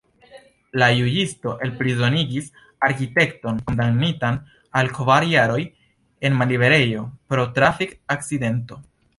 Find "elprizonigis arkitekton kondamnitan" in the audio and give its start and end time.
1.65-4.39